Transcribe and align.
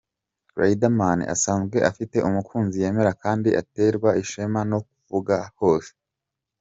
Riderman 0.59 1.19
asanzwe 1.33 1.77
afite 1.89 2.17
umukunzi 2.27 2.75
yemera 2.83 3.11
kandi 3.23 3.49
aterwa 3.61 4.09
ishema 4.23 4.59
no 4.71 4.79
kuvuga 4.87 5.35
hose. 5.59 5.91